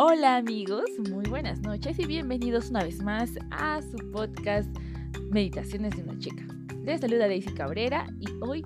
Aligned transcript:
Hola 0.00 0.36
amigos, 0.36 0.84
muy 1.10 1.24
buenas 1.28 1.58
noches 1.62 1.98
y 1.98 2.06
bienvenidos 2.06 2.70
una 2.70 2.84
vez 2.84 3.02
más 3.02 3.30
a 3.50 3.82
su 3.82 3.96
podcast 4.12 4.68
Meditaciones 5.32 5.96
de 5.96 6.04
una 6.04 6.16
chica. 6.20 6.46
Les 6.84 7.00
saluda 7.00 7.26
Daisy 7.26 7.52
Cabrera 7.52 8.06
y 8.20 8.28
hoy, 8.40 8.62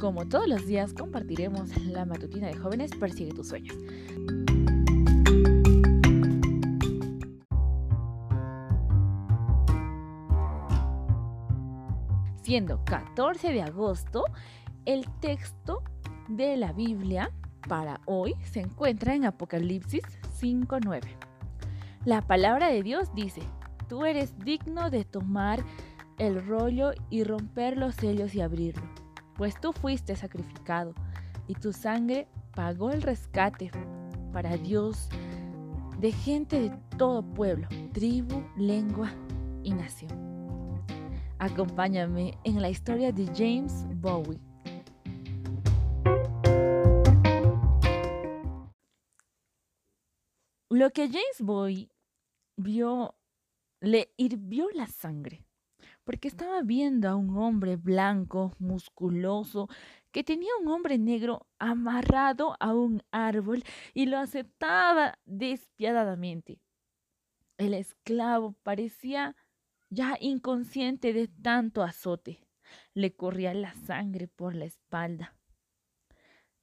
como 0.00 0.26
todos 0.28 0.48
los 0.48 0.66
días, 0.66 0.92
compartiremos 0.92 1.76
la 1.86 2.04
matutina 2.04 2.48
de 2.48 2.54
jóvenes 2.54 2.90
Persigue 2.90 3.32
tus 3.32 3.50
sueños. 3.50 3.76
Siendo 12.42 12.84
14 12.84 13.52
de 13.52 13.62
agosto, 13.62 14.24
el 14.86 15.06
texto 15.20 15.84
de 16.26 16.56
la 16.56 16.72
Biblia 16.72 17.30
para 17.68 18.00
hoy 18.06 18.34
se 18.42 18.58
encuentra 18.58 19.14
en 19.14 19.24
Apocalipsis 19.24 20.02
5.9. 20.44 21.00
La 22.04 22.20
palabra 22.20 22.68
de 22.68 22.82
Dios 22.82 23.08
dice, 23.14 23.40
tú 23.88 24.04
eres 24.04 24.38
digno 24.40 24.90
de 24.90 25.06
tomar 25.06 25.64
el 26.18 26.46
rollo 26.46 26.92
y 27.08 27.24
romper 27.24 27.78
los 27.78 27.94
sellos 27.94 28.34
y 28.34 28.42
abrirlo, 28.42 28.84
pues 29.36 29.58
tú 29.58 29.72
fuiste 29.72 30.14
sacrificado 30.16 30.94
y 31.48 31.54
tu 31.54 31.72
sangre 31.72 32.28
pagó 32.54 32.90
el 32.90 33.00
rescate 33.00 33.70
para 34.34 34.58
Dios 34.58 35.08
de 35.98 36.12
gente 36.12 36.60
de 36.60 36.76
todo 36.98 37.22
pueblo, 37.22 37.66
tribu, 37.92 38.42
lengua 38.58 39.10
y 39.62 39.72
nación. 39.72 40.12
Acompáñame 41.38 42.36
en 42.44 42.60
la 42.60 42.68
historia 42.68 43.12
de 43.12 43.26
James 43.34 43.86
Bowie. 44.02 44.38
Lo 50.74 50.90
que 50.90 51.06
James 51.06 51.40
Bowie 51.40 51.88
vio, 52.56 53.14
le 53.80 54.12
hirvió 54.16 54.68
la 54.74 54.88
sangre, 54.88 55.46
porque 56.02 56.26
estaba 56.26 56.62
viendo 56.62 57.08
a 57.08 57.14
un 57.14 57.36
hombre 57.36 57.76
blanco, 57.76 58.56
musculoso, 58.58 59.68
que 60.10 60.24
tenía 60.24 60.50
un 60.60 60.66
hombre 60.66 60.98
negro 60.98 61.46
amarrado 61.60 62.56
a 62.58 62.74
un 62.74 63.04
árbol 63.12 63.62
y 63.92 64.06
lo 64.06 64.18
aceptaba 64.18 65.20
despiadadamente. 65.26 66.60
El 67.56 67.72
esclavo 67.72 68.56
parecía 68.64 69.36
ya 69.90 70.16
inconsciente 70.20 71.12
de 71.12 71.28
tanto 71.28 71.84
azote. 71.84 72.40
Le 72.94 73.14
corría 73.14 73.54
la 73.54 73.74
sangre 73.74 74.26
por 74.26 74.56
la 74.56 74.64
espalda. 74.64 75.36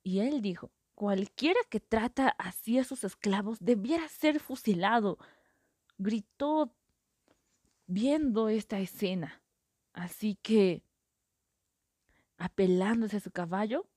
Y 0.03 0.19
él 0.19 0.41
dijo, 0.41 0.69
Cualquiera 1.01 1.59
que 1.67 1.79
trata 1.79 2.35
así 2.37 2.77
a 2.77 2.83
sus 2.83 3.03
esclavos 3.03 3.57
debiera 3.59 4.07
ser 4.07 4.39
fusilado, 4.39 5.17
gritó 5.97 6.75
viendo 7.87 8.49
esta 8.49 8.79
escena. 8.79 9.41
Así 9.93 10.37
que, 10.43 10.83
apelándose 12.37 13.17
a 13.17 13.19
su 13.19 13.31
caballo, 13.31 13.89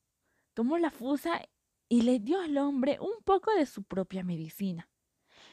tomó 0.54 0.78
la 0.78 0.90
fusa 0.90 1.42
y 1.90 2.00
le 2.00 2.20
dio 2.20 2.40
al 2.40 2.56
hombre 2.56 2.96
un 2.98 3.22
poco 3.22 3.54
de 3.54 3.66
su 3.66 3.82
propia 3.82 4.24
medicina. 4.24 4.88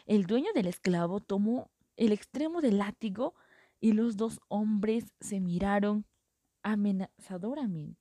El 0.05 0.27
dueño 0.27 0.53
del 0.55 0.67
esclavo 0.67 1.19
tomó 1.19 1.69
el 1.97 2.13
extremo 2.13 2.61
del 2.61 2.77
látigo 2.77 3.35
y 3.81 3.91
los 3.91 4.15
dos 4.15 4.39
hombres 4.47 5.13
se 5.19 5.41
miraron 5.41 6.05
amenazadoramente. 6.63 8.00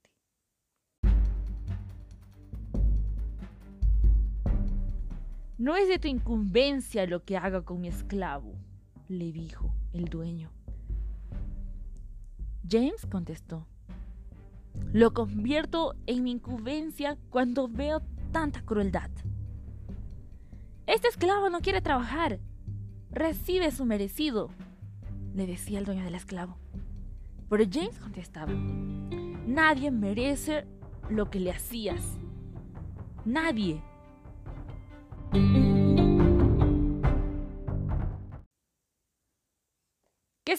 No 5.61 5.77
es 5.77 5.89
de 5.89 5.99
tu 5.99 6.09
incumbencia 6.09 7.07
lo 7.07 7.23
que 7.23 7.37
haga 7.37 7.61
con 7.61 7.83
mi 7.83 7.89
esclavo, 7.89 8.55
le 9.09 9.31
dijo 9.31 9.75
el 9.93 10.07
dueño. 10.07 10.51
James 12.67 13.05
contestó, 13.05 13.67
lo 14.95 15.13
convierto 15.13 15.97
en 16.07 16.23
mi 16.25 16.31
incumbencia 16.31 17.19
cuando 17.29 17.69
veo 17.69 18.01
tanta 18.33 18.63
crueldad. 18.63 19.11
Este 20.87 21.09
esclavo 21.09 21.51
no 21.51 21.61
quiere 21.61 21.83
trabajar, 21.83 22.41
recibe 23.11 23.71
su 23.71 23.85
merecido, 23.85 24.49
le 25.35 25.47
decía 25.47 25.79
el 25.79 25.85
dueño 25.85 26.05
del 26.05 26.15
esclavo. 26.15 26.57
Pero 27.51 27.65
James 27.71 27.99
contestaba, 27.99 28.55
nadie 29.47 29.91
merece 29.91 30.65
lo 31.11 31.29
que 31.29 31.39
le 31.39 31.51
hacías. 31.51 32.19
Nadie. 33.27 33.90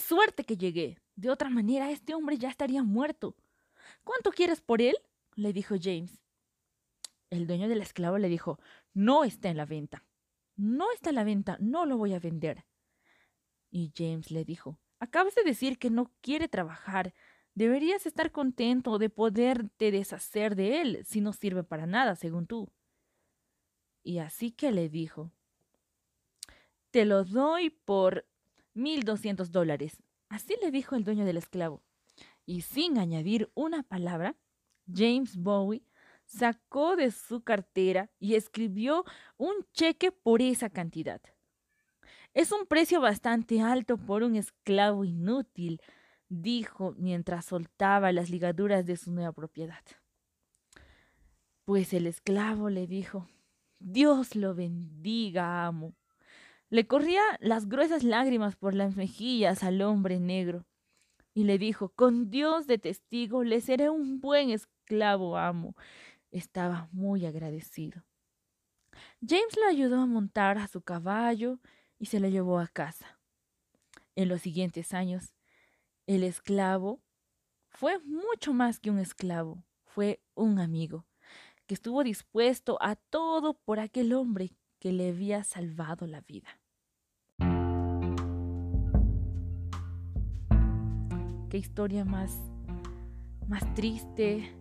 Suerte 0.03 0.44
que 0.44 0.57
llegué. 0.57 0.97
De 1.16 1.29
otra 1.29 1.50
manera, 1.50 1.91
este 1.91 2.13
hombre 2.13 2.38
ya 2.38 2.50
estaría 2.50 2.84
muerto. 2.84 3.35
¿Cuánto 4.03 4.31
quieres 4.31 4.62
por 4.62 4.81
él? 4.81 4.95
le 5.35 5.53
dijo 5.53 5.75
James. 5.81 6.22
El 7.29 7.47
dueño 7.47 7.69
del 7.69 7.81
esclavo 7.81 8.17
le 8.17 8.28
dijo, 8.28 8.59
no 8.94 9.23
está 9.23 9.50
en 9.50 9.57
la 9.57 9.66
venta. 9.66 10.03
No 10.56 10.91
está 10.91 11.09
en 11.09 11.16
la 11.16 11.23
venta, 11.23 11.57
no 11.59 11.85
lo 11.85 11.97
voy 11.97 12.13
a 12.13 12.19
vender. 12.19 12.66
Y 13.69 13.94
James 13.95 14.31
le 14.31 14.44
dijo, 14.44 14.78
acabas 15.00 15.34
de 15.35 15.44
decir 15.44 15.79
que 15.79 15.89
no 15.89 16.12
quiere 16.22 16.47
trabajar. 16.50 17.13
Deberías 17.56 18.06
estar 18.06 18.31
contento 18.31 18.97
de 18.97 19.09
poderte 19.09 19.91
deshacer 19.91 20.56
de 20.56 20.81
él 20.81 21.06
si 21.06 21.22
no 21.22 21.33
sirve 21.33 21.63
para 21.63 21.85
nada, 21.85 22.16
según 22.16 22.47
tú. 22.47 22.72
Y 24.03 24.19
así 24.19 24.51
que 24.51 24.72
le 24.72 24.89
dijo, 24.89 25.31
te 26.91 27.06
lo 27.06 27.23
doy 27.23 27.69
por 27.69 28.25
mil 28.73 29.03
doscientos 29.03 29.51
dólares. 29.51 30.01
Así 30.29 30.55
le 30.61 30.71
dijo 30.71 30.95
el 30.95 31.03
dueño 31.03 31.25
del 31.25 31.37
esclavo. 31.37 31.83
Y 32.45 32.61
sin 32.61 32.97
añadir 32.97 33.51
una 33.53 33.83
palabra, 33.83 34.35
James 34.91 35.37
Bowie 35.37 35.83
sacó 36.25 36.95
de 36.95 37.11
su 37.11 37.43
cartera 37.43 38.09
y 38.19 38.35
escribió 38.35 39.03
un 39.37 39.53
cheque 39.73 40.11
por 40.11 40.41
esa 40.41 40.69
cantidad. 40.69 41.21
Es 42.33 42.51
un 42.51 42.65
precio 42.65 43.01
bastante 43.01 43.61
alto 43.61 43.97
por 43.97 44.23
un 44.23 44.35
esclavo 44.35 45.03
inútil, 45.03 45.81
dijo 46.29 46.95
mientras 46.97 47.45
soltaba 47.45 48.13
las 48.13 48.29
ligaduras 48.29 48.85
de 48.85 48.95
su 48.95 49.11
nueva 49.11 49.33
propiedad. 49.33 49.83
Pues 51.65 51.93
el 51.93 52.07
esclavo 52.07 52.69
le 52.69 52.88
dijo, 52.88 53.27
Dios 53.79 54.35
lo 54.35 54.55
bendiga, 54.55 55.65
amo. 55.65 55.93
Le 56.71 56.87
corría 56.87 57.21
las 57.41 57.67
gruesas 57.67 58.01
lágrimas 58.01 58.55
por 58.55 58.73
las 58.73 58.95
mejillas 58.95 59.61
al 59.61 59.81
hombre 59.81 60.21
negro 60.21 60.65
y 61.33 61.43
le 61.43 61.57
dijo, 61.57 61.89
con 61.89 62.29
Dios 62.29 62.65
de 62.65 62.77
testigo, 62.77 63.43
le 63.43 63.59
seré 63.59 63.89
un 63.89 64.21
buen 64.21 64.51
esclavo, 64.51 65.35
amo. 65.35 65.75
Estaba 66.31 66.87
muy 66.93 67.25
agradecido. 67.25 68.05
James 69.19 69.57
lo 69.61 69.67
ayudó 69.67 69.99
a 69.99 70.05
montar 70.05 70.57
a 70.57 70.69
su 70.69 70.81
caballo 70.81 71.59
y 71.99 72.05
se 72.05 72.21
lo 72.21 72.29
llevó 72.29 72.57
a 72.57 72.69
casa. 72.69 73.19
En 74.15 74.29
los 74.29 74.39
siguientes 74.39 74.93
años, 74.93 75.35
el 76.07 76.23
esclavo 76.23 77.01
fue 77.67 77.99
mucho 77.99 78.53
más 78.53 78.79
que 78.79 78.91
un 78.91 78.99
esclavo, 78.99 79.65
fue 79.83 80.21
un 80.35 80.57
amigo 80.57 81.05
que 81.67 81.73
estuvo 81.73 82.01
dispuesto 82.01 82.77
a 82.79 82.95
todo 82.95 83.55
por 83.55 83.81
aquel 83.81 84.13
hombre 84.13 84.55
que 84.79 84.93
le 84.93 85.09
había 85.09 85.43
salvado 85.43 86.07
la 86.07 86.21
vida. 86.21 86.60
Qué 91.51 91.57
historia 91.57 92.06
más, 92.06 92.31
más 93.45 93.73
triste. 93.73 94.56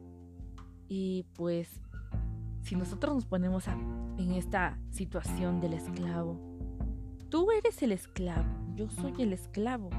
Y 0.88 1.24
pues, 1.36 1.80
si 2.62 2.74
nosotros 2.74 3.14
nos 3.14 3.26
ponemos 3.26 3.68
en 3.68 4.32
esta 4.32 4.76
situación 4.90 5.60
del 5.60 5.74
esclavo, 5.74 6.40
tú 7.28 7.52
eres 7.52 7.80
el 7.84 7.92
esclavo, 7.92 8.44
yo 8.74 8.90
soy 8.90 9.14
el 9.22 9.32
esclavo. 9.32 9.90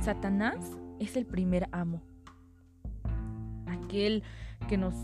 Satanás 0.00 0.56
es 1.00 1.18
el 1.18 1.26
primer 1.26 1.68
amo, 1.70 2.00
aquel 3.66 4.22
que 4.70 4.78
nos 4.78 4.94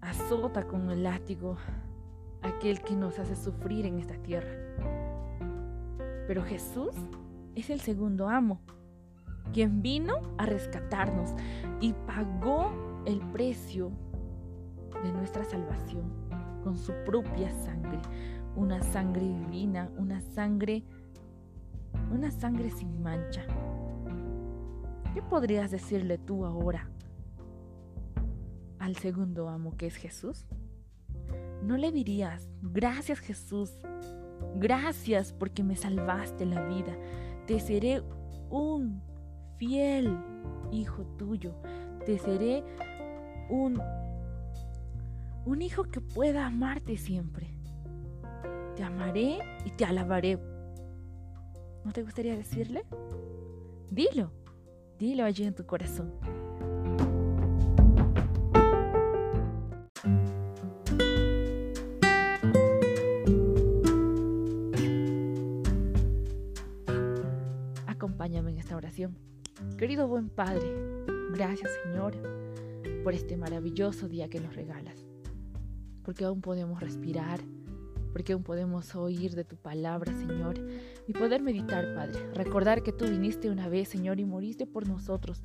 azota 0.00 0.66
con 0.66 0.90
el 0.90 1.04
látigo, 1.04 1.56
aquel 2.42 2.80
que 2.80 2.96
nos 2.96 3.16
hace 3.20 3.36
sufrir 3.36 3.86
en 3.86 4.00
esta 4.00 4.20
tierra. 4.24 4.50
Pero 6.26 6.42
Jesús 6.42 6.96
es 7.54 7.70
el 7.70 7.80
segundo 7.80 8.28
amo, 8.28 8.60
quien 9.52 9.82
vino 9.82 10.20
a 10.38 10.46
rescatarnos 10.46 11.34
y 11.80 11.92
pagó 12.06 12.70
el 13.06 13.20
precio 13.32 13.90
de 15.02 15.12
nuestra 15.12 15.44
salvación 15.44 16.12
con 16.62 16.76
su 16.76 16.92
propia 17.06 17.50
sangre, 17.50 18.00
una 18.54 18.82
sangre 18.82 19.22
divina, 19.22 19.90
una 19.96 20.20
sangre 20.20 20.84
una 22.10 22.30
sangre 22.30 22.70
sin 22.70 23.02
mancha. 23.02 23.42
¿Qué 25.14 25.22
podrías 25.22 25.70
decirle 25.70 26.18
tú 26.18 26.44
ahora 26.44 26.88
al 28.78 28.96
segundo 28.96 29.48
amo 29.48 29.76
que 29.76 29.86
es 29.86 29.96
Jesús? 29.96 30.46
¿No 31.62 31.76
le 31.76 31.92
dirías, 31.92 32.48
gracias 32.62 33.18
Jesús, 33.18 33.78
gracias 34.56 35.32
porque 35.32 35.62
me 35.62 35.76
salvaste 35.76 36.46
la 36.46 36.62
vida, 36.66 36.96
te 37.46 37.60
seré 37.60 38.02
un 38.48 39.02
fiel 39.60 40.16
hijo 40.72 41.04
tuyo, 41.18 41.54
te 42.06 42.18
seré 42.18 42.64
un, 43.50 43.78
un 45.44 45.60
hijo 45.60 45.84
que 45.84 46.00
pueda 46.00 46.46
amarte 46.46 46.96
siempre. 46.96 47.50
Te 48.74 48.82
amaré 48.82 49.38
y 49.66 49.70
te 49.72 49.84
alabaré. 49.84 50.38
¿No 51.84 51.92
te 51.92 52.02
gustaría 52.02 52.34
decirle? 52.36 52.86
Dilo, 53.90 54.32
dilo 54.98 55.24
allí 55.24 55.44
en 55.44 55.54
tu 55.54 55.66
corazón. 55.66 56.14
Acompáñame 67.86 68.52
en 68.52 68.58
esta 68.58 68.74
oración. 68.76 69.29
Querido 69.76 70.08
buen 70.08 70.28
Padre, 70.28 70.66
gracias 71.32 71.70
Señor 71.84 72.14
por 73.02 73.14
este 73.14 73.36
maravilloso 73.36 74.08
día 74.08 74.28
que 74.28 74.40
nos 74.40 74.54
regalas, 74.54 75.06
porque 76.02 76.24
aún 76.24 76.40
podemos 76.40 76.80
respirar, 76.80 77.40
porque 78.12 78.32
aún 78.32 78.42
podemos 78.42 78.94
oír 78.94 79.34
de 79.34 79.44
tu 79.44 79.56
palabra, 79.56 80.12
Señor, 80.12 80.54
y 81.06 81.12
poder 81.12 81.42
meditar, 81.42 81.94
Padre. 81.94 82.32
Recordar 82.34 82.82
que 82.82 82.92
tú 82.92 83.06
viniste 83.06 83.50
una 83.50 83.68
vez, 83.68 83.88
Señor, 83.88 84.20
y 84.20 84.24
moriste 84.24 84.66
por 84.66 84.86
nosotros, 84.86 85.42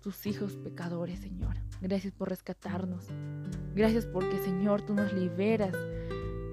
tus 0.00 0.26
hijos 0.26 0.56
pecadores, 0.56 1.18
Señor. 1.18 1.56
Gracias 1.80 2.12
por 2.12 2.28
rescatarnos. 2.28 3.08
Gracias 3.74 4.06
porque, 4.06 4.38
Señor, 4.38 4.82
tú 4.82 4.94
nos 4.94 5.12
liberas 5.12 5.74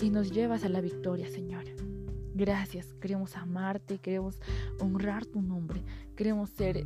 y 0.01 0.09
nos 0.09 0.31
llevas 0.31 0.63
a 0.63 0.69
la 0.69 0.81
victoria, 0.81 1.29
Señor. 1.29 1.65
Gracias, 2.35 2.93
queremos 2.99 3.37
amarte, 3.37 3.99
queremos 3.99 4.39
honrar 4.79 5.23
tu 5.23 5.41
nombre, 5.41 5.83
queremos 6.15 6.49
ser 6.49 6.83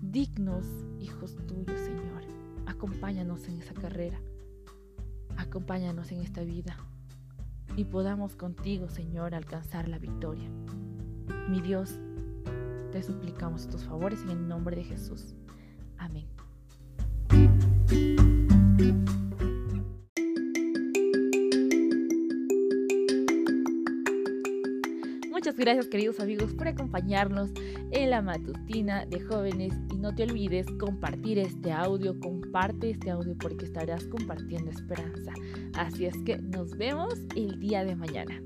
dignos 0.00 0.66
hijos 0.98 1.36
tuyos, 1.46 1.78
Señor. 1.78 2.22
Acompáñanos 2.66 3.46
en 3.48 3.60
esa 3.60 3.74
carrera, 3.74 4.18
acompáñanos 5.36 6.10
en 6.10 6.22
esta 6.22 6.42
vida 6.42 6.74
y 7.76 7.84
podamos 7.84 8.34
contigo, 8.34 8.88
Señor, 8.88 9.34
alcanzar 9.34 9.88
la 9.88 9.98
victoria. 9.98 10.48
Mi 11.50 11.60
Dios, 11.60 11.98
te 12.92 13.02
suplicamos 13.02 13.68
tus 13.68 13.84
favores 13.84 14.22
en 14.22 14.30
el 14.30 14.48
nombre 14.48 14.76
de 14.76 14.84
Jesús. 14.84 15.34
Gracias 25.62 25.86
queridos 25.86 26.18
amigos 26.18 26.52
por 26.54 26.66
acompañarnos 26.66 27.50
en 27.92 28.10
la 28.10 28.20
matutina 28.20 29.06
de 29.06 29.20
jóvenes 29.20 29.72
y 29.92 29.96
no 29.96 30.12
te 30.12 30.24
olvides 30.24 30.66
compartir 30.80 31.38
este 31.38 31.70
audio, 31.70 32.18
comparte 32.18 32.90
este 32.90 33.12
audio 33.12 33.36
porque 33.38 33.66
estarás 33.66 34.04
compartiendo 34.08 34.72
esperanza. 34.72 35.32
Así 35.74 36.06
es 36.06 36.16
que 36.24 36.38
nos 36.38 36.76
vemos 36.76 37.14
el 37.36 37.60
día 37.60 37.84
de 37.84 37.94
mañana. 37.94 38.42